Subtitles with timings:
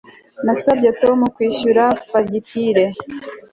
[0.45, 2.85] Nasabye Tom kwishyura fagitire